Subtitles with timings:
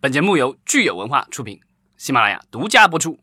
[0.00, 1.58] 本节目由聚友文化出品，
[1.96, 3.18] 喜马拉雅独家播出。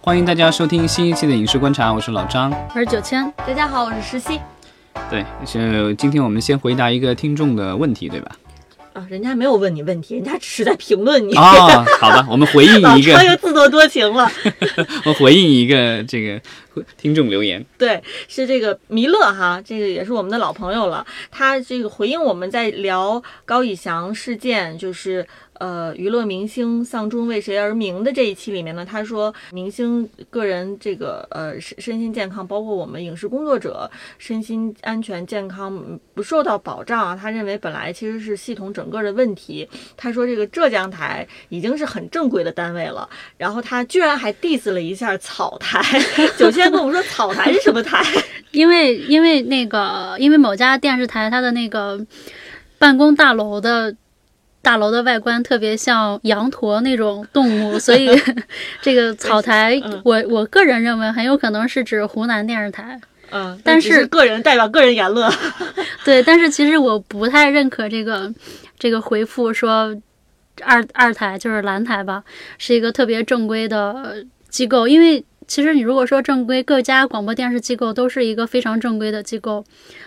[0.00, 4.40] 欢迎大家收听新一期的《影视观察》，我是老张，我是九千，大家好，我是石溪。
[5.10, 8.30] 对，是今天我们先回答一个听众的问题，对吧？
[8.92, 11.34] 啊，人家没有问你问题，人家只是在评论你。
[11.34, 14.30] 哦，好吧，我们回应一个，又自作多情了。
[15.04, 16.40] 我回应一个这个
[16.96, 21.06] 听众留言，对，是这个弥勒哈，这个也是我们的老朋友了。
[21.30, 25.26] 他这个回应我们在聊高以翔事件，就是。
[25.58, 37.18] 呃，娱乐明星丧钟为谁而鸣的这一期里面呢，他说明星个人这个呃身身心健康，包括我们影视工作者身心安全健康不受到保障啊。
[37.20, 39.68] 他认为本来其实是系统整个的问题。
[39.96, 45.82] 他说这个浙江台已经是很正规的单位了，然后他居然还 diss 了一下草台。
[46.38, 48.02] 首先跟我们说草台是什么台？
[48.52, 52.00] 因为因为那个因为某家电视台它的那个
[52.78, 53.96] 办公大楼的。
[54.60, 58.10] 大楼的外观特别像羊驼那种动物， 所以
[58.82, 63.00] 这个草台，我我个人认为很有可能是指湖南电视台。
[63.30, 65.30] 嗯，但是个人代表个人言论。
[66.04, 68.32] 对，但是其实我不太认可这个
[68.78, 69.94] 这个回复说
[70.62, 72.24] 二二台就是蓝台吧，
[72.58, 74.88] 是一个特别正规的机构。
[74.88, 79.64] 因为其实你如果说正规，各家广播电视机构都是一个非常正规的机构，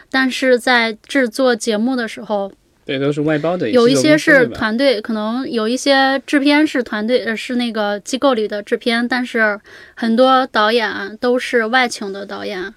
[0.10, 2.52] 但是在制作节目的时候。
[2.92, 3.70] 对，都是外包的。
[3.70, 9.58] 有一些是团队，可能有一些制片是团队，呃，是那个机构里的制片，但是
[9.96, 12.74] 很多导演都是外请的导演。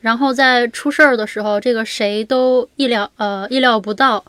[0.00, 4.24] 然后在出事儿的时候，这个谁都意料呃意料不到。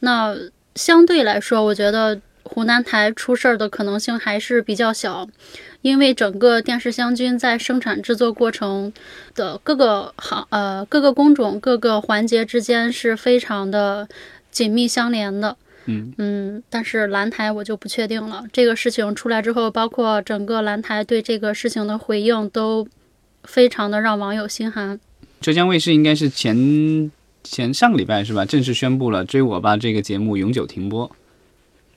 [0.00, 0.36] 那
[0.74, 5.28] 相对来说，我觉得湖南台出事儿的可能性还是比较小，
[5.82, 8.92] 因为整个电视湘军在生产制作过程
[9.36, 14.08] 的各个行呃各个工种各个环节之间是非常的。
[14.52, 18.44] 紧密相连的，嗯嗯，但是蓝台我就不确定了。
[18.52, 22.86] 这个事情出来之后，包括整个蓝台对这个事情的回应，都
[23.42, 25.00] 非常的让网友心寒。
[25.40, 27.10] 浙江卫视应该是前
[27.42, 31.10] 前上个礼拜是吧，正式宣布了《追我吧》这个节目永久停播。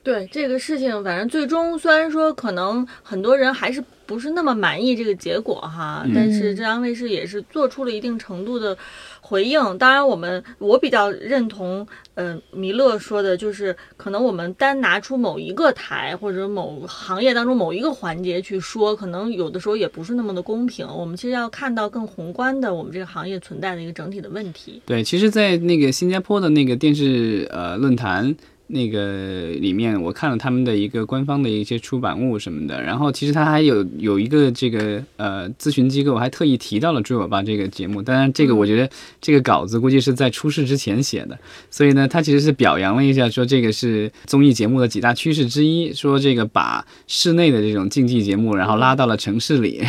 [0.06, 8.78] 对这个事情，反正最终虽然说可能很多人还是不是那么满意这个结果哈，但是浙江卫视也是做出了一定程度的。
[9.20, 11.84] 回应，当然我们我比较认同，
[12.14, 20.86] 嗯，弥勒说的，就是可能我们单拿出某一个台或者某行业当中某一个环节去说，可能有的时候也不是那么的公平。
[20.86, 24.80] 我们其实要看到更宏观的，我们这个行业存在的一个整体的问题。
[24.86, 28.32] 对，其实，在那个新加坡的那个电视呃论坛。
[28.68, 38.90] 那个里面我看了他们的一个官方的一些出版物什么的，然后其实他还有有一个这个呃咨询机构还特意提到了《追我吧》这个节目，当然这个我觉得
[39.20, 41.38] 这个稿子估计是在出事之前写的，
[41.70, 49.84] 所以呢他其实是表扬了一下，说这个是综艺节目的几大趋势之一，说这个把室内的这种竞技节目然后拉到了城市里，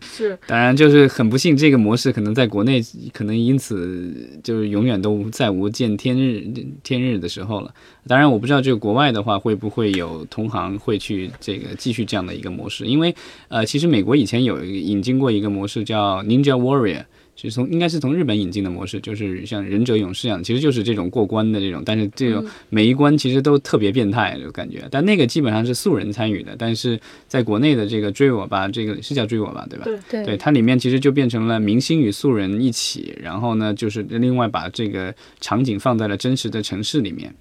[0.00, 2.80] 是， 当然就是很不幸这个模式可能在国内
[3.12, 4.10] 可能因此
[4.42, 6.46] 就是永远都再无见天日
[6.82, 7.74] 天日的时候了。
[8.08, 13.14] 当然，我不知道这个国外的话会不会有同行会去这个继续这样的一个模式，因为
[13.48, 24.86] 呃，其实美国以前有引进过一个模式叫 Ninja Warrior，是从应该是从日本引进的模式，就是像忍者勇士一样，其实就是这种过关的这种，但是这种每一关其实都特别变态，就感觉。
[24.90, 29.84] 但那个基本上是素人参与的，但是在国内的这个追我吧，这个是叫追我吧，对吧？
[29.84, 30.24] 对对。
[30.24, 37.34] 对它里面其实就变成了明星与素人一起，然后呢，就是另外把这个场景放在了真实的城市里面。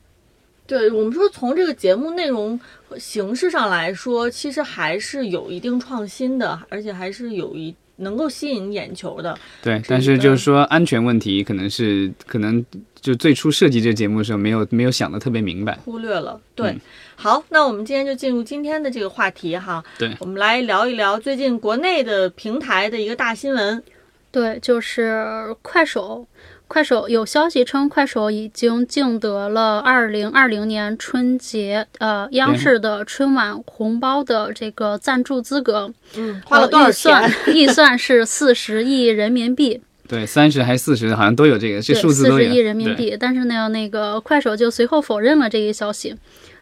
[0.68, 2.60] 对我们说，从这个节目内容
[2.98, 9.38] 形式上来说，其实还是有一定创新的，而且还是有一能够吸引眼球的。
[9.62, 12.66] 对，但是就是说安全问题，可能是可能
[13.00, 16.42] 就最初设计这个节目的时候没有没有想的特别明白，忽略了。
[16.56, 16.76] 对，
[17.16, 19.84] 好，那我们今天就进入今天的这个话题哈。
[20.00, 23.84] 对，我们来聊一聊最近国内的平台的一个大新闻。
[24.32, 26.28] 对，就是快手。
[26.68, 35.94] 快手有消息称，快手已经竞得了二零二零年春节呃央视的春晚红包的这个赞助资格。
[36.16, 37.32] 嗯，花了多少钱？
[37.54, 39.82] 预算是四十亿人民币。
[40.08, 43.16] 对，三十还是四十，好像都有这个，这数字四十亿人民币。
[43.20, 46.16] 但是呢，那个快手就随后否认了这一消息。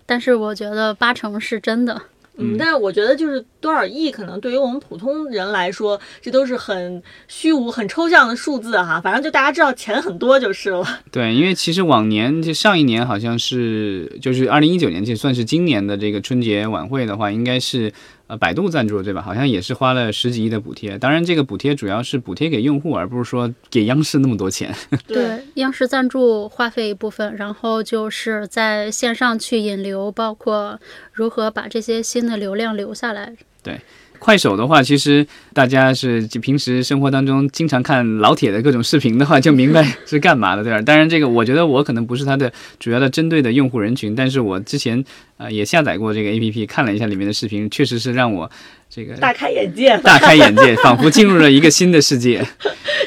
[0.06, 2.02] 但是我觉得八成是真的。
[2.38, 9.00] 嗯，但是我觉得就是多少亿，可能对于我们普通人来说，这都是很虚无、很抽象的数字哈。
[9.00, 10.84] 反正就大家知道钱很多就是了。
[11.12, 17.94] 对，因为其实往年就上一年好像是，就是二零一九年，就算是今年的这个春节晚会的话，应该是。
[18.34, 19.22] 呃百度赞助对吧？
[19.22, 20.98] 好像也是花了十几亿的补贴。
[20.98, 24.74] 当然，这个补贴主要是补贴给用户，而不是说给央视那么多钱。
[25.06, 30.80] 对，央视赞助花费一部分，然后就是在线上去引流，包括
[31.12, 33.36] 如何把这些新的流量留下来。
[34.24, 40.82] 快手的话，其实大家是就平时生活当中经常看老铁的各种视频的话，就明白是干嘛的，对吧？
[40.82, 42.50] 当然，这个我觉得我可能不是它的
[42.80, 45.04] 主要的针对的用户人群，但是我之前
[45.36, 48.50] 呃也下载过这个 APP，看了一下里面的视频，确实是让我
[48.90, 52.48] 这个大开眼界，大开眼界，仿佛进入了一个新的世界。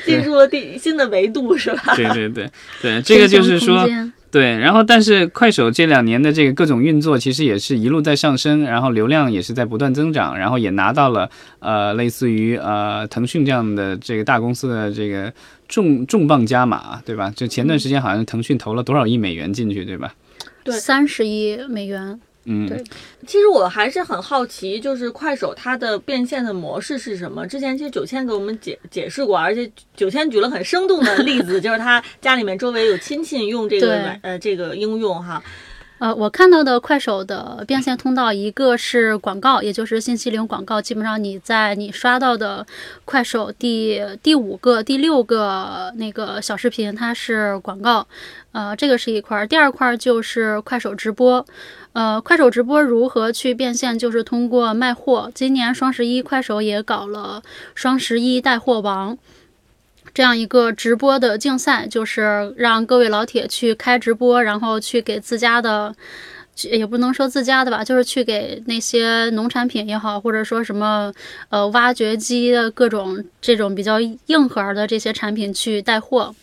[0.04, 1.94] 进入了第 新的维度，是吧？
[1.96, 2.50] 对对对
[2.82, 3.88] 对，这个就是说。
[4.36, 15.32] 对，然后但是快手这两年的这个各种运作，其实也是一路在上升，然后流量也是在不断增长，然后也拿到了呃类似于呃腾讯这样的这个大公司的这个
[15.68, 17.32] 重重磅加码，对吧？
[17.34, 20.14] 就前段时间好像腾讯投了多少亿美元进去，对吧？
[20.62, 22.20] 对三十亿美元。
[22.46, 22.82] 嗯，对
[23.26, 27.46] 其实我还是很好奇，就是快手它的变现的模式是什么？
[27.46, 35.42] 之前其实九千给我们解解释过，而且九千举了很生动的例子， 就是他家里面周围有亲戚用这个软呃这个应用哈。
[35.98, 42.66] 呃，我看到的快手的变现通道，一个是广告，也就是信息流广告，基本上你在你刷到的
[43.06, 48.06] 快手第第五个、第六个那个小视频，它是广告，
[48.52, 49.46] 呃，这个是一块儿。
[49.46, 51.42] 第二块儿就是快手直播，
[51.96, 55.30] 呃，快手直播如何去变现，就是通过卖货。
[55.34, 57.42] 今年双十一，快手也搞了
[57.74, 59.16] 双十一带货王。
[60.12, 65.96] 这样一个直播的竞赛，就是让各位老铁去开直播，然后去给自家的，
[66.62, 71.12] 也不能说自家的吧，就是去给那些农产品也好，或者说什么
[71.48, 76.34] 呃挖掘机的各种这种比较硬核的这些产品去带货，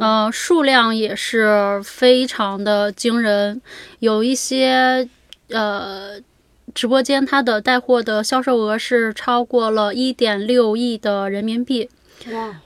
[0.00, 3.60] 呃，数量也是非常的惊人，
[4.00, 5.08] 有一些
[5.50, 6.20] 呃。
[6.72, 11.88] 直播间它的带货的销售额是超过了一点六亿的人民币，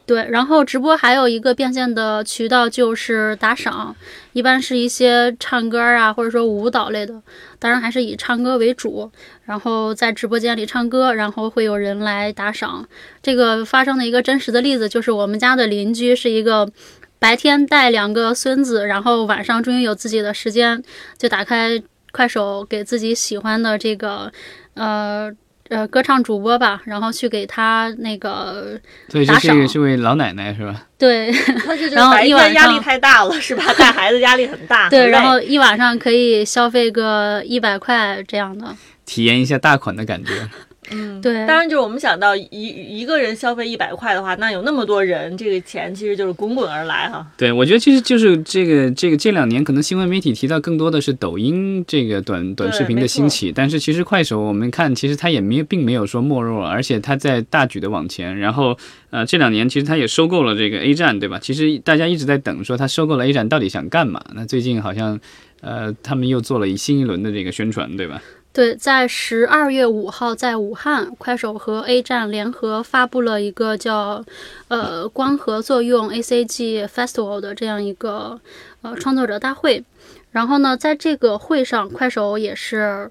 [0.06, 3.94] 对，然后直播还有一个变现的渠道就是打赏，
[4.32, 7.20] 一般是一些唱歌啊，或者说舞蹈类的，
[7.58, 9.10] 当然还是以唱歌为主。
[9.44, 12.86] 然后在直播间里唱歌，然后会有人来打赏。
[13.20, 16.70] 这个发生的一个真实的例子就是我们家的邻居是一个
[17.18, 20.82] 白天带两个孙子，然后晚上终于有自己的时间，
[21.16, 24.30] 就打开快手给自己喜欢的这个
[24.74, 25.32] 呃。
[25.68, 30.86] 呃，歌唱主播吧，然后去给他那个所以这打赏是是位老奶奶是吧？
[30.98, 33.64] 对，他这就 是然后一晚上压力太大了，是吧？
[33.78, 38.74] 带孩子压力很大， 对，然后一晚上可以消费个一百块这样的，
[39.04, 40.30] 体验一下大款的感觉。
[40.90, 47.26] 嗯，对当然就是我们想到一一个人消费一百块的话，那有那么多人，这个钱其实就是滚滚而来哈。
[47.36, 58.38] 对，我觉得其实就是这个这个这两年可能新闻媒体提到更多的是抖音这个短短视频的兴起，但是其实快手我们看其实它也没有并没有说没落，而且它在大举的往前。
[58.38, 58.76] 然后
[59.10, 61.38] 呃这两年其实它也收购了这个 A 站，对吧？
[61.38, 64.24] 其实大家一直在等说它收购了 A 站到底想干嘛？
[64.34, 65.18] 那最近好像
[65.60, 68.22] 呃他们又做了一新一轮的这个宣传，对吧？
[68.58, 74.24] 对，在十二月五号，在武汉，快手和 A 站联合发布了一个叫
[74.66, 78.40] “呃光合作用 ACG Festival” 的这样一个
[78.82, 79.84] 呃创作者大会。
[80.32, 83.08] 然后呢，在这个会上，快手也是。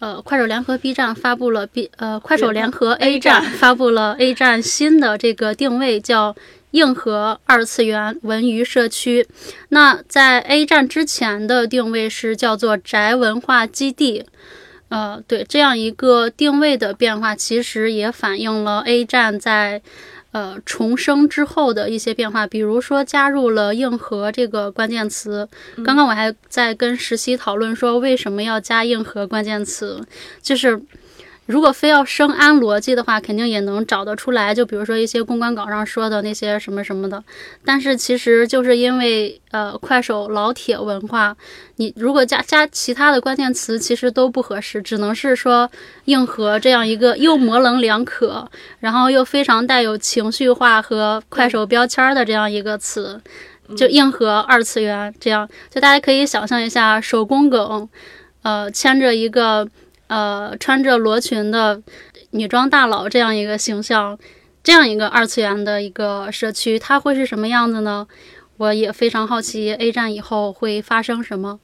[0.00, 6.36] 呃，快手联合 B 站发布了 B 呃，快手联合 A 站发布了 A 站新的这个定位，叫
[6.72, 9.26] 硬核二次元文娱社区。
[9.70, 14.26] 那在 A 站之前的定位是叫做宅文化基地。
[14.90, 19.80] 呃，对，这样一个定位的变化，其实也反映了 A 站在
[20.32, 25.48] 呃重生之后的一些变化，比如说加入了“硬核”这个关键词。
[25.84, 30.04] 刚刚我还在跟实习讨论说，为什么要加“硬核”关键词，
[30.42, 30.80] 就是。
[31.50, 34.54] 如果非要生安逻辑的话，肯定也能找得出来。
[34.54, 37.22] 就比如说一些公关稿上说的那些什么什么的，
[37.64, 41.36] 但是其实就是因为呃快手老铁文化，
[41.76, 45.68] 你如果加加其他的关键词，其实都不合适，只能是说
[46.04, 53.20] 硬核这样一个又模棱两可，然后又非常带有情绪化和快手标签儿的这样一个词，
[53.76, 57.88] 就硬核二次元这样，就大家可以想象一下手工梗，
[58.42, 59.68] 呃牵着一个。
[60.10, 61.80] 呃，穿着罗裙的
[62.32, 64.18] 女装大佬这样一个形象，
[64.60, 68.08] 这样一个二次元的一个社区，它会是什么样子呢？
[68.56, 71.60] 我也非常好奇 A 站以后会发生什么。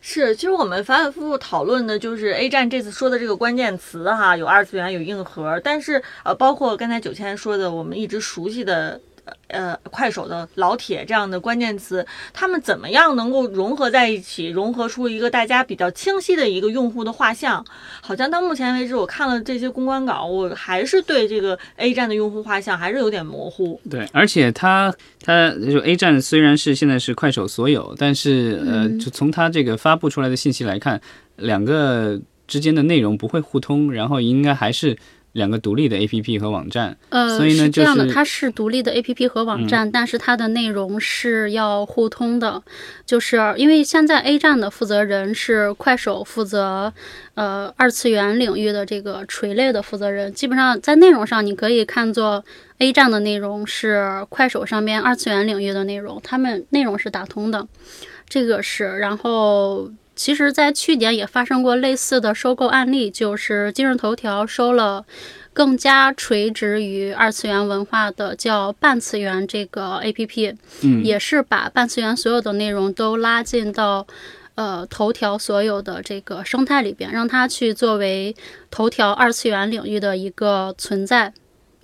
[0.00, 8.98] 是，其实我们反反复复讨论的就是 A 站这次说的这个关键词哈，有二次元，有硬核，但是呃，包括刚才九千说的，我们一直熟悉的
[9.48, 17.64] 呃快手的老铁这样的关键词，他们怎么样能够融合在一起，融合出一个大家比较清晰的一个用户的画像？
[18.00, 23.80] 好像到目前为止，我看了这些公关稿，我还是对这个 A 站的用户画像还是有点模糊。
[23.90, 31.00] 对，而且它它就 A 站虽然是现在是快手所有，但是呃，就从它这个发布出来的信息来看，
[31.36, 34.96] 两个之间的内容不会互通，然后应该还是。
[35.32, 42.60] 两个独立的 A P P 和网站，呃，所以呢，这样的，就是它是独立的 A P P 和网站，但是它的内容是要互通的，
[43.06, 46.92] 就是因为现在 A 站的负责人是快手负责，
[47.34, 52.44] 呃，二次元领域的这个垂类的负责人，基本上在内容上你可以看作
[52.78, 57.68] A 站的内容是快手上边二次元领域的内容，他们内容是打通的，
[58.28, 59.90] 这个是，然后。
[60.20, 65.06] 其实，在去年也发生过类似的收购案例，就是今日头条收了
[65.54, 74.06] 更加垂直于二次元文化的叫半次元这个 APP，嗯，也是把半次元所有的内容都拉进到
[74.56, 78.36] 呃头条所有的这个生态里边，让它去作为
[78.70, 81.32] 头条二次元领域的一个存在，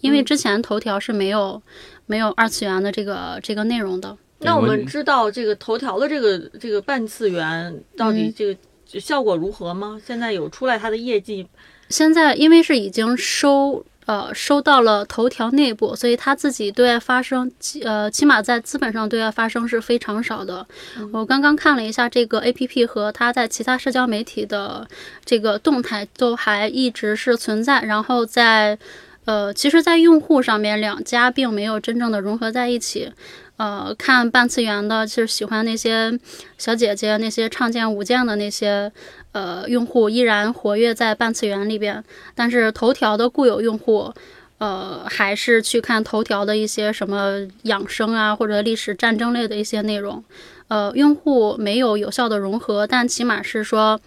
[0.02, 1.62] 因为之前头条是没有
[2.05, 4.19] 没有二次元的这个这个内容的。
[4.40, 10.00] 那我我们知道这个头条的这个这个半次元到底这个效果如何吗？
[10.05, 11.47] 现在有出来它的业绩？
[11.88, 20.66] 现在因为是已经收呃收到了头条内部，所以他自己对外发声，起呃起码在资本上对外发声是非常少的。
[21.12, 24.87] 我刚刚看了一下这个 A P P 和它在其他社交媒体的
[25.25, 27.83] 这个动态，都还一直是存在。
[27.83, 28.78] 然后在
[29.25, 33.11] 呃，其实，在用户上面，两家并没有真正的融合在一起。
[33.57, 36.19] 呃，看半次元的，就是喜欢那些
[36.59, 38.93] 小姐姐，那些唱剑舞剑的那些
[39.33, 44.13] 呃用户依然活跃在半次元里边，但是头条的固有用户，
[44.59, 50.23] 呃，还是去看头条的一些什么养生啊或者历史战争类的一些内容，
[50.69, 53.99] 呃，用户没有有效的融合，但起码是说，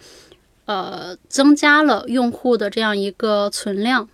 [0.66, 4.08] 呃，增加了用户的这样一个存量。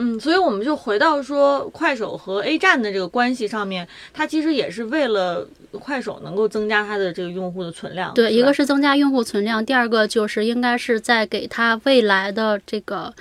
[0.00, 8.14] 嗯，所以我们就回到说快手和 A 站的这个关系上面，它其实也是为了快手能够增加它的这个用户的存量。
[8.14, 13.12] 对，一个是增加用户存量，第二个就是应该是在给它未来的这个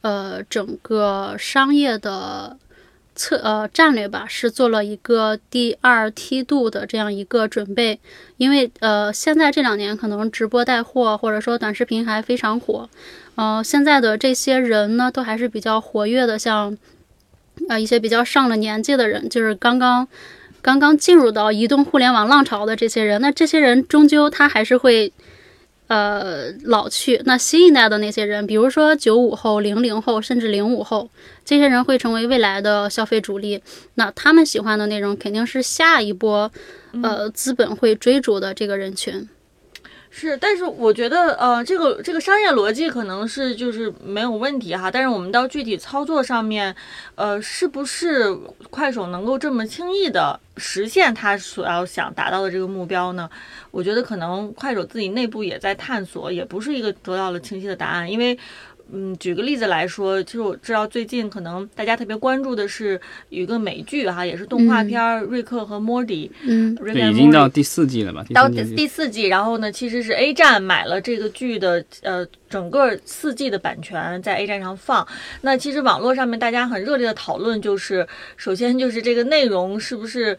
[0.00, 2.56] 呃整个商业的
[3.14, 8.00] 策呃战略吧，是做了一个第二梯度的这样一个准备。
[8.38, 12.88] 因为呃现在这两年可能直播带货或者说短视频还非常火，
[13.34, 16.76] 呃现在的这些人呢都还是比较活跃的，像
[17.68, 20.08] 呃一些比较上了年纪的人，就是刚刚。
[20.64, 25.12] 刚刚进入到移动互联网浪潮的这些人，那这些人终究他还是会，
[25.88, 27.20] 呃，老去。
[27.24, 31.10] 那新一代的那些人，比如说九五后、零零后，甚至零五后，
[31.44, 33.60] 这些人会成为未来的消费主力。
[33.96, 36.48] 那他们喜欢的内容，肯定是下一波，
[37.02, 39.28] 呃，资本会追逐的这个人群。
[40.14, 46.76] 是，但是我觉得，呃，这个这个商业逻辑可能是就是没有问题哈，但是我们到具体操作上面，
[47.14, 48.30] 呃，是不是
[48.68, 53.28] 快手能够这么轻易的实现他所要想达到的这个目标呢？
[53.70, 58.38] 我觉得可能快手自己内部也在探索，也不是一个得到了清晰的答案，因为。
[58.94, 66.30] 嗯，举个例子来说，其实我知道最近可能大家特别关注的是有一个美剧哈，也是动画片儿《瑞克和莫蒂》。
[66.46, 68.22] 嗯，对，已经到第四季了吧？
[68.34, 75.06] 到第四季，然后呢，其实是 A 站买了这个剧的呃整个四季的版权，在 A 站上放。
[75.40, 78.06] 那其实网络上面大家很热烈的讨论，就是
[78.36, 80.36] 首先就是这个内容是不是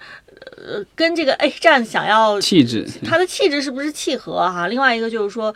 [0.57, 4.67] 呃跟这个 A 站想要气质，它的气质是不是契合哈？
[4.67, 5.53] 另外一个就是说，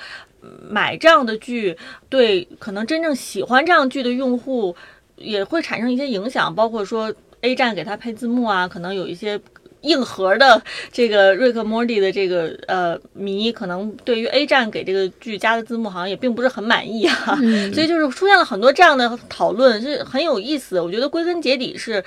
[0.70, 1.78] 买这样的剧
[2.10, 4.76] 对可能真正喜欢这样剧的用户
[5.16, 9.40] 也会产生一些影响，包括说 A 站给他配字幕啊，可能有一些。
[9.82, 10.62] 硬核的
[10.92, 20.82] 这个瑞克莫蒂的这个呃迷，可能对于 A 站给这个剧加的字幕好像也并不是很满意啊，嗯所以就是出现了很多这样的讨论，是很有意思。
[20.82, 22.04] 我觉得归根结底是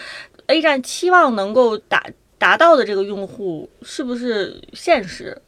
[0.49, 2.05] A 站期望能够达
[2.39, 5.41] 达到的这个用户是不是现实？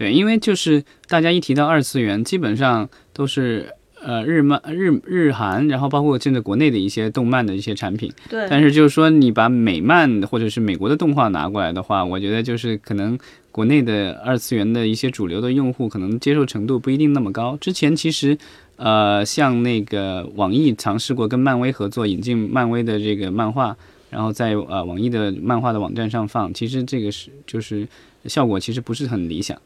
[0.00, 3.68] 对，因为就是大家一提到二次元，基本上都是
[4.02, 8.10] 呃日漫、日日韩，然后包括现在国内的一些动漫的一些产品。
[8.30, 13.18] 对，但是就是说，你把美漫或者是美国的动画拿过来的话，我觉得就是可能
[13.52, 17.54] 国内的二次元的一些主流的用户可能接受程度不一定那么高。
[17.60, 18.38] 之前其实，
[18.76, 23.76] 呃，像那个网易尝试过跟漫威合作引进漫威的这个漫画，
[24.08, 27.86] 然后在呃网易的漫画的网站上放，其实这个是就是
[28.24, 29.60] 效果其实不是很理想。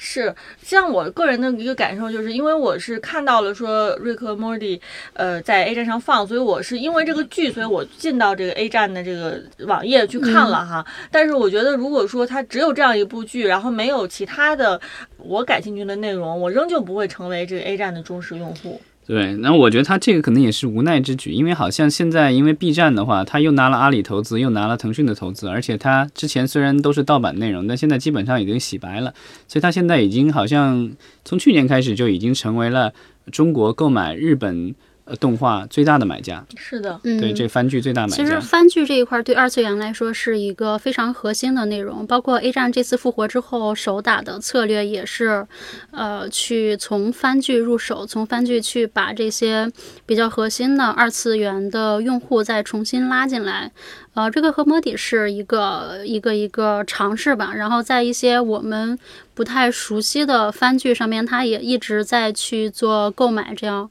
[0.00, 4.80] 是，像我个人的一个感受，就是因为我是看到了说瑞克莫蒂，
[5.12, 10.86] 呃，在 A 站上放，所以我是因为这个剧，所以我进到这个 A 站的这个网页去看了哈。
[11.10, 14.80] 但是我觉得，如果说它只有这样一部剧，然后没有其他的
[15.16, 18.80] 我感兴趣的内容，我仍旧不会成为这个 A 站的忠实用户。
[19.08, 29.14] 对，那我觉得他这个可能也是无奈之举，因为好像现在因为 B 站的话，他又拿了阿里投资，又拿了腾讯的投资，而且他之前虽然都是盗版内容，但现在基本上已经洗白了，
[29.48, 30.90] 所以他现在已经好像
[31.24, 32.92] 从去年开始就已经成为了
[33.32, 34.74] 中国购买日本。
[35.08, 38.16] 呃，动画最大的买家是的，嗯，对这番剧最大买家。
[38.16, 45.46] 其实番剧这一块对二次元来说是一个非常核心的内容，包括 A 站这次复活之后，首打的策略也是，
[45.92, 49.72] 呃，去从番剧入手，从番剧去把这些
[50.04, 53.72] 比较核心的二次元的用户再重新拉进来。
[54.12, 57.54] 呃，这个和摸底是一个一个一个尝试吧。
[57.54, 58.98] 然后在一些我们
[59.32, 63.88] 不太熟悉的番剧上面，它也一直在去做购买，这样。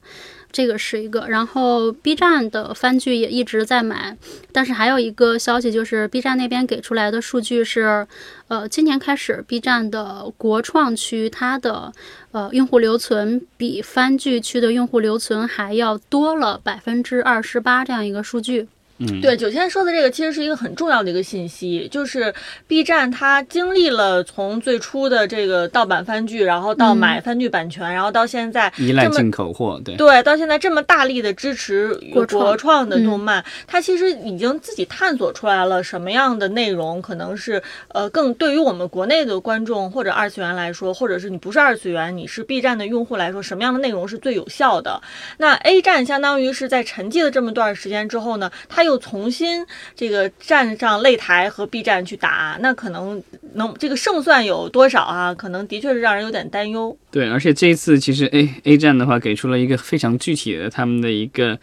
[0.52, 4.18] 这个是一个，然后 B 站的番剧也一直在买，
[4.52, 8.08] 但是还有一个消息就是 B 站那边给出来的数据是，
[8.48, 11.92] 呃，今年开始 B 站的国创区它的
[12.32, 18.68] 呃用户留存比番剧区的用户留存还要多了百分之二十八这样一个数据。
[19.00, 22.34] 嗯，对，九千说的这个其实是一个很重要的一个信息，就是
[22.68, 29.96] B 站它经历了从最初的这个盗版番剧，然后到买番剧版权，然后到现在依赖进口货，对。
[29.96, 33.08] 对，到现在这么大力的支持国国创的嗯。
[33.08, 45.02] 动漫，它其实已经自己探索出来了什么样的内容可能是呃更对于我们国内的观众或者二次元来说，或者是你不是二次元，你是 B 站的用户来说，什么样的内容是最有效的？
[45.38, 49.64] 那 A 站相当于是在沉寂了这么段时间之后呢，它又重新
[49.96, 53.22] 这个站上擂台和 B 站去打，那可能
[53.54, 55.34] 能这个胜算有多少啊？
[55.34, 56.98] 可能的确是让人有点担忧。
[57.12, 61.60] 对，而且这一次其实 A A 站的话给出了一个非常具体的他们的一个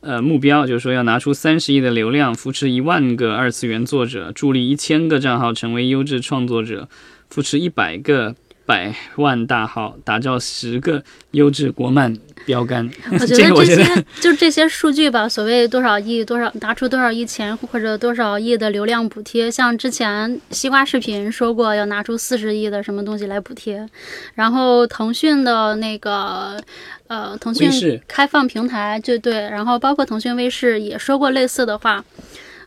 [0.00, 6.88] 呃目标，就是说要拿出三十亿的流量，扶持一万个二次元作者，助力一千个账号成为优质创作者，
[7.30, 8.34] 扶持一百个
[8.66, 12.12] 百万大号，打造十个优质国漫
[12.44, 12.90] 标杆。
[13.12, 23.88] 我觉得这些得就这些数据吧，所谓多少亿、多少拿出多少亿钱或者多少亿的流量补贴，像之前西瓜视频说过要拿出四十亿的什么东西来补贴，
[24.34, 26.60] 然后腾讯的那个
[27.06, 32.04] 呃腾讯开放平台就对，然后包括腾讯卫视也说过类似的话。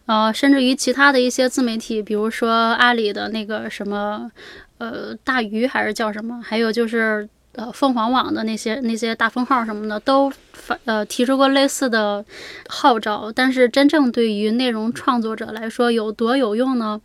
[0.06, 4.32] 呃，甚至于其他的一些自媒体，比如说阿里的那个什么，
[4.80, 12.26] 呃，大鱼还是叫什么，还有就是呃凤凰网的那些那些大封号什么的，都发呃提出过类似的
[12.68, 13.32] 号召。
[13.32, 17.00] 但是真正对于内容创作者来说有多有用呢？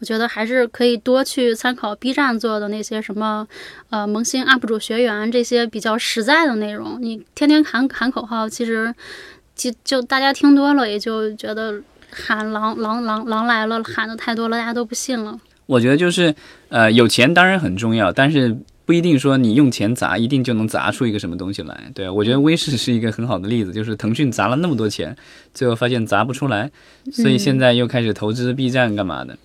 [0.00, 3.44] 我觉得还是可以多去参考 B 站做的那些什么，
[3.90, 7.02] 呃，萌新 UP 主学员这些比较实在的内容。
[7.02, 8.94] 你天天喊喊口号，其实
[9.56, 15.36] 就就大家听多了，也就觉得喊狼狼狼狼来了，喊的太多了，大家都不信了。
[15.68, 16.34] 我觉得就是
[16.70, 21.92] 呃有钱当然很重要，但是不一定说你用钱砸一定就能砸出一个什么东西来。
[21.94, 25.14] 对我觉得微视是一个很好的例子，就是腾讯砸了那么多钱，
[25.52, 26.70] 最后发现砸不出来，
[27.12, 29.36] 所以现在又开始投资 B 站干嘛的？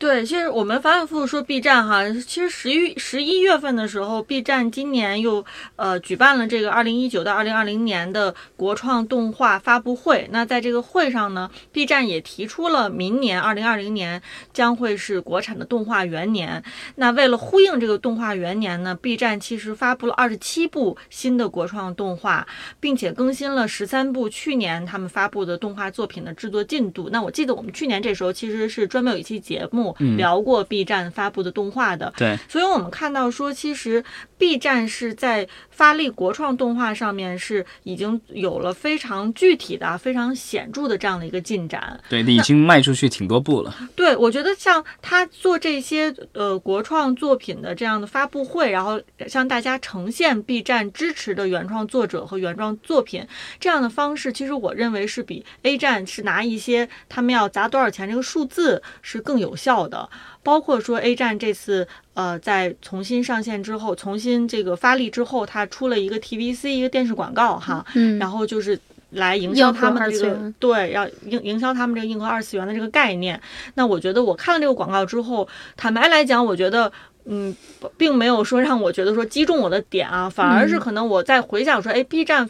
[0.00, 5.44] 对，其实我们反反复复说 B 站哈，其实十一十一月份的时候，B 站今年又
[5.76, 10.26] 呃举办了这个二零一九到二零二零年的国创动画发布会。
[10.32, 14.22] 那在这个会上呢，B 站也提出了明年二零二零年
[14.54, 16.64] 将会是国产的动画元年。
[16.94, 22.46] 那为了呼应这个动画元年呢，B 站其实发布了二十七部新的国创动画，
[22.80, 27.10] 并且更新了十三部去年他们发布的动画作品的制作进度。
[27.12, 29.89] 那我记得我们去年这时候其实是专门有一期节目。
[30.16, 34.02] 聊过 B 站发布的动画的，对，所以我们看到说，其实
[34.40, 42.00] B 站是在发力国创动画上面是已经有了非常具体的、非常显著的这样的一个进展。
[42.08, 43.76] 对，已经迈出去挺多步了。
[43.94, 48.98] 对，我觉得像他做这些呃国创作品的这样的发布会，然后
[49.28, 53.26] 向大家呈现 B 站支持的原创作者和原创作品
[53.58, 60.08] 这样的方式，其实我认为是比 A 站是拿一些他们要砸多少钱这个数字是更有效的。
[60.42, 68.78] 包括说 A 站这次呃在重新上线之后，重新这个发力之后，它出了一个 TVC 一个电视广告哈，嗯，然后就是。
[69.14, 73.40] 来营销他们的这个对，要营营销他们这个硬核二次元的这个概念。
[73.74, 76.92] 那我觉得我看了这个广告之后，坦白来讲，我觉得
[77.24, 77.52] 嗯，
[77.96, 82.48] 并没有说让我觉得说击中我的点啊，反而是嗯可能我在回想说，哎，B 站。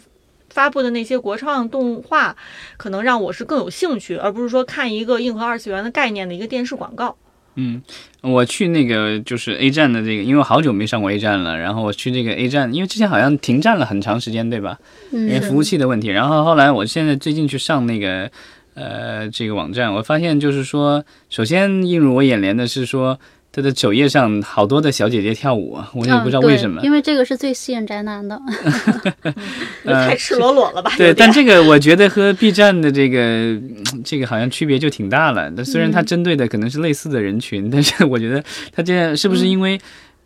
[0.51, 2.37] 发布的那些国创动画，
[2.77, 7.17] 可能让我是更有兴趣，而不是说看一个硬核二次元的概念的一个电视广告。
[7.57, 7.83] 嗯，
[8.21, 14.79] 我去那个就是 A 站的这个，因为我好久没上过 A 站了，然后我去这个 A 站，因为之前好像停站了很长时间，对吧？
[15.13, 16.09] 因为嗯，服务器的问题。
[16.09, 18.31] 然后后来我现在最近去上那个
[18.75, 23.19] 呃这个网站，我发现就是说，首先映入我眼帘的是说。
[23.53, 26.81] 它的首页上好多的小姐姐跳舞，我也不知道为什么。
[26.83, 28.41] 因为这个是最吸引宅男的。
[29.85, 30.91] 太赤裸裸了吧？
[30.93, 35.51] 呃对，但这个我觉得和 B 站的这个嗯这个好像区别就挺大了。
[35.57, 39.81] 但虽然它嗯针对的可能是类似的人群，但是我觉得它这样是不是因为？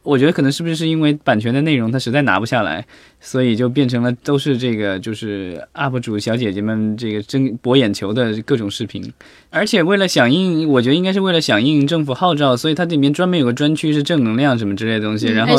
[0.04, 2.84] 我觉得可能是不是因为版权的内容他实在拿不下来，
[3.20, 9.12] 所以就变成了都是这个就是 UP 主小姐姐们这个争博眼球的各种视频，
[9.48, 15.58] 而且为了响应，我觉得应该是为了响应政府号召，所以它里面专门有个专区是正能量什么之类的东西，嗯然后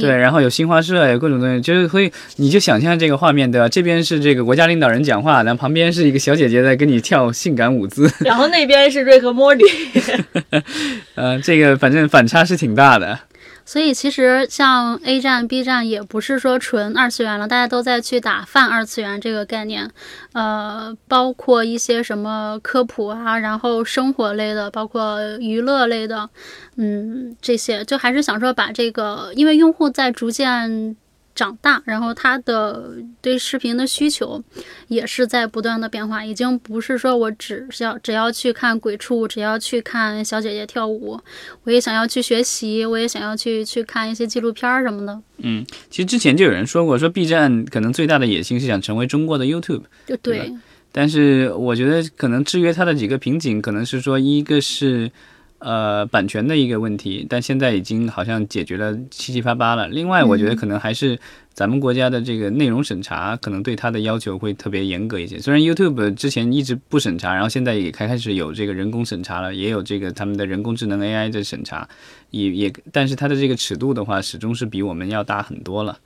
[0.00, 3.68] 对，然后有新华社，有各种东西，就是会，你就想象这个画面，对吧？
[3.68, 9.64] 这边是这个国家领导人讲话，然后旁边是一个小姐姐在跟你跳性感舞姿，然后那边是瑞克莫蒂，
[11.14, 13.16] 呃，这个反正反差是挺大的。
[13.64, 19.90] 所以其实像 A 站、B 站也不是说纯二次元了，大家都在去打泛二次元这个概念，
[20.32, 26.28] 呃，包括一些什么科普啊，然后生活类的，包括娱乐类的，
[26.76, 30.96] 嗯，这些就还是想说把这个，因为用户在逐渐。
[31.34, 34.42] 长大，然后他的对视频的需求
[34.88, 41.20] 也是在不断的变化，已经不是说我只要只要去看鬼畜，只要去看小姐姐跳舞，
[41.64, 45.20] 我也想要去学习，我也想要去去看一些纪录片儿什么的。
[45.38, 50.54] 嗯，其实之前就有人说过，说 B 站可能最大的野心是想成为中国的 YouTube，就对对，
[50.92, 55.10] 但是我觉得可能制约它的几个瓶颈，可能是说一个是。
[55.64, 59.88] 呃，版权的一个问题，但现在已经好像解决了七七八八了。
[59.88, 61.18] 另外，我觉得可能还是
[61.54, 65.38] 咱们国家的这个内容审查，可能对它的要求会特别严格一些。
[65.38, 71.88] 虽然 YouTube 之前一直不审查，然后现在也开开始有这个人工审查了，也有这个他们的人工智能 AI 的审查，
[72.30, 75.98] 也也，但是它的这个尺度的话，始终是比我们要大很多了。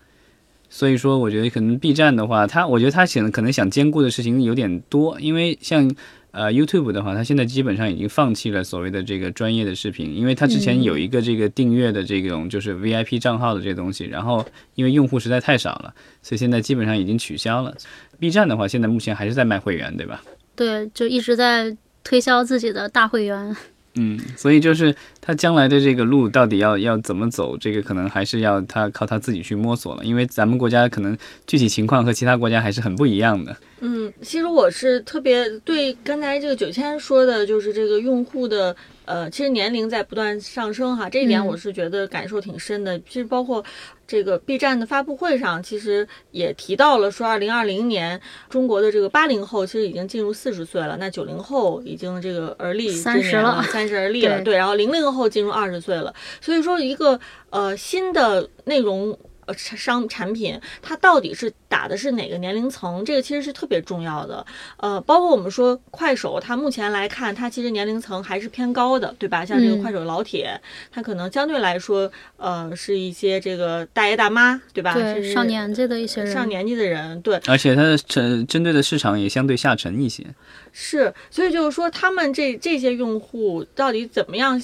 [0.70, 5.90] 所以说，我觉得可能 B 站的话，它我觉得它想可能想兼顾的事情有点多，因为像
[6.30, 17.74] 呃 YouTube 的话，它现在基本上已经放弃了所谓的这个专业的视频，因为它之前有一个这个订阅的这种就是 VIP 账号的这些东西，然后因为用户实在太少了，所以现在基本上已经取消了。
[18.18, 20.22] B 站的话，现在目前还是在卖会员，对吧？
[20.54, 23.56] 对，就一直在推销自己的大会员。
[23.94, 33.56] 嗯，所以就是他将来的这个路到底要要怎么走，这个可能还是要他靠他自己去摸索了，因为咱们国家可能具体情况和其他国家还是很不一样的。
[33.80, 38.74] 嗯，其实我是特别对刚才这个九千说的，就是这个用户的
[39.04, 42.98] 呃，其实年龄在不断上升哈，这一点嗯我是觉得感受挺深的。
[43.00, 43.64] 其实包括
[44.08, 59.16] 这个 B 站的发布会上，其实也提到了说，二零二零年中国的这个八零后其实已经进入四十岁了，那九零后已经这个而立之30年了三十而立了，对对，然后零零后进入二十岁了，所以说一个呃新的内容。
[59.48, 63.02] 呃，商产品它到底是打的是哪个年龄层？
[63.02, 64.44] 这个其实是特别重要的。
[64.76, 69.44] 呃，包括我们说快手，它目前来看，它其实年龄层还是偏高的，对吧？
[69.46, 70.60] 像这个嗯快手老铁，
[70.92, 74.94] 它可能相对来说，呃，是一些这个大爷大妈，对吧？
[75.32, 80.26] 上年纪的一些人，上年纪的人，对，而且它的针针对的市场也相对下沉一些。
[80.72, 84.60] 是，所以就是说，他们这这些用户到底怎么样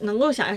[0.00, 0.56] 能够想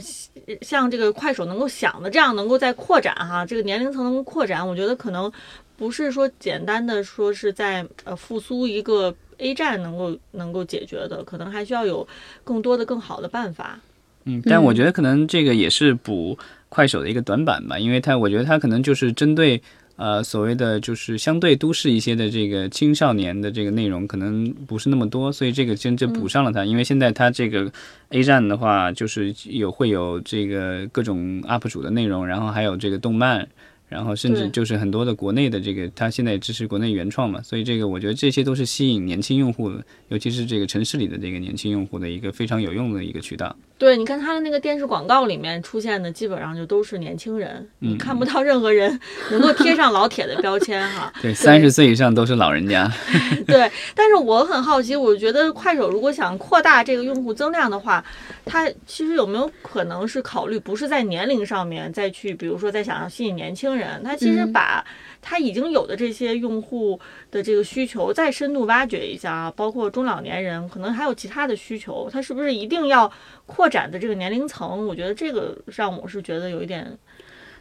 [0.62, 5.32] 像这个快手能够想的这样，能够再扩展哈，这个年龄层能够扩展，我觉得可能
[5.78, 12.08] 不是说简单的说是在呃复苏一个 A 站能够能够解决的，可能还需要有
[12.44, 13.80] 更多的更好的办法。
[14.26, 19.62] 嗯，但我觉得可能这个也是补快手的一个短板吧，因为它我觉得它可能就是针对
[20.00, 26.64] 呃所谓的就是相对都市一些的这个青少年的这个内容可能不是那么多，所以这个真正补上了它。
[26.64, 27.70] 因为现在它这个
[28.10, 33.48] A 站的话，就是有会有这个各种 UP 主的内容，然后还有这个动漫。
[33.90, 43.54] 然后甚至就是很多的国内的这个，它现在也支持国内原创嘛，所以这个我觉得这些都是吸引年轻用户的，尤其是这个城市里的这个年轻用户的一个非常有用的一个渠道。
[43.78, 49.00] 对，你看它的那个电视广告里面出现的，基本上就都是年轻人，你嗯看不到任何人
[49.32, 51.12] 能够贴上老铁的标签哈。
[51.22, 52.92] 对，三十岁以上都是老人家。
[53.48, 58.04] 对，但是我很好奇，我觉得快手如果想扩大这个用户增量的话，
[58.46, 64.86] 它其实有没有可能是考虑不是在年龄上面再去，比如说再想要吸引年轻人，它其实嗯把
[65.22, 67.00] 他已经有的这些用户
[67.32, 73.12] 的这个需求再深度挖掘一下啊，包括中老年人，可能还有其他的需求，他是不是一定要
[73.46, 74.88] 扩展的这个年龄层？
[74.88, 76.98] 我觉得这个让我是觉得有一点。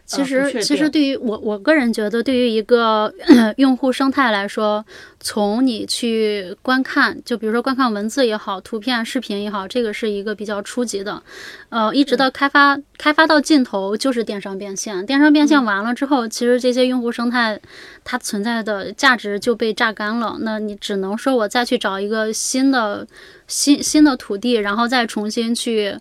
[0.08, 3.12] 其实，其实对于我我个人觉得，对于一个
[3.58, 4.82] 用户生态来说，
[5.20, 11.22] 从你去观看，就比如说观看文字也好，图片、视频也好，这个是一个比较初级的，
[11.68, 15.04] 呃，一直到开发开发到尽头就是电商变现。
[15.04, 17.60] 电商变嗯现完了之后，其实这些用户生态
[18.02, 20.38] 它存在的价值就被榨干了。
[20.40, 23.06] 那你只能说我再去找一个新的
[23.46, 25.94] 新新的土地，然后再重新去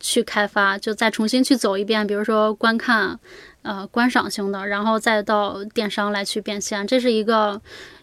[0.00, 3.18] 去开发，就再重新去走一遍，比如说观看。
[3.62, 7.60] 呃观赏性的，然后再到电商来去变现，这是一个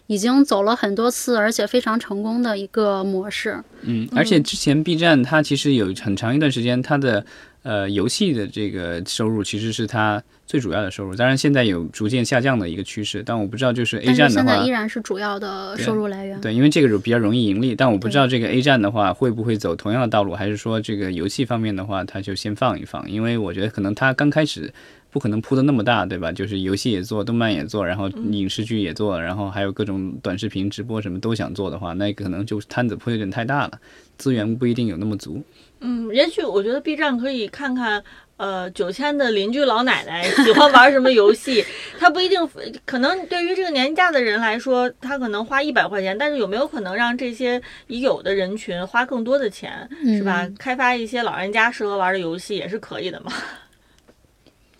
[0.08, 3.58] 已经走了很多次，而且非常成功的一个模式。
[3.80, 7.24] 嗯，而且之前 B 站它其实有很长一段时间，它的
[7.64, 16.40] 呃游戏的这个收入其实是它最主要的收入，当然现在有逐渐下降的一个趋势，但我不知道就是 A 站的话现在依，然是主要的收入来源。
[16.40, 24.72] 对，因为这个比较容易盈利，但我不知道这个 A 站的话会不会走同样的道路，还是说这个游戏方面的话，它就先放一放，因为我觉得可能它刚开始。
[25.10, 26.32] 不可能铺的那么大，对吧？
[26.32, 33.78] 就是游戏也做，动漫也做，然后影视剧也做，然后还有各种短视频、直播什么都想做的话，那可能就摊子铺有点太大了，
[34.18, 35.40] 资源不一定有那么足。
[35.84, 38.02] 嗯，也许我觉得 B 站可以看看。
[38.36, 41.64] 呃，九千的邻居老奶奶喜欢玩什么游戏？
[42.00, 42.36] 他不一定，
[42.84, 50.48] 可能对于这个年纪大的人来说，他可能花一百块钱，但是有没有可能让这些已有的人群花更多的钱，是吧？
[50.58, 53.32] 开发一些老人家适合玩的游戏也是可以的嘛。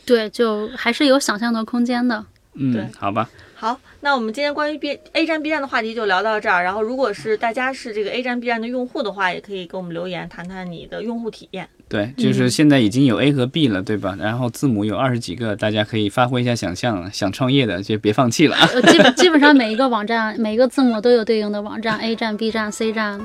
[0.04, 2.26] 对，就还是有想象的空间的。
[2.54, 3.28] 对嗯，好吧。
[3.56, 6.62] 好，那我们今天关于 B A 站 B 站的话题就聊到这儿。
[6.62, 11.68] 然后，如果是大家是这个 A 站 B 站的用户的话，也可以给我们留言，谈谈你的用户体验。
[11.94, 14.16] 对，就是现在已经有 A 和 B 了，对吧？
[14.18, 18.56] 然后字母有二十几个，大家可以发挥一下想象，想创业的就别放弃了
[18.90, 23.20] 基本基本上每一个网站，每一个字母都有对应的网站，A 站、B 站、C 站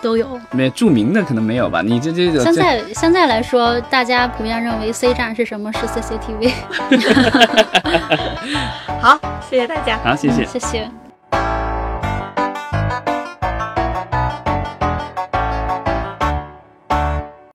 [0.00, 0.38] 都有。
[0.52, 1.82] 没著名的可能没有吧？
[1.82, 5.72] 你这这这现在现在来说，大家普遍认为 C 站是什么？
[5.72, 6.52] 是 CCTV。
[9.02, 9.18] 好，
[9.50, 9.98] 谢谢大家。
[10.04, 10.44] 好，谢谢。
[10.44, 10.88] 谢谢。